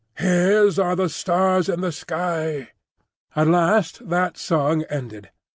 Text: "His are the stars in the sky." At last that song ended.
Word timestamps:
"His 0.15 0.79
are 0.79 0.95
the 0.95 1.09
stars 1.09 1.69
in 1.69 1.81
the 1.81 1.91
sky." 1.91 2.69
At 3.35 3.45
last 3.45 4.09
that 4.09 4.35
song 4.35 4.81
ended. 4.89 5.29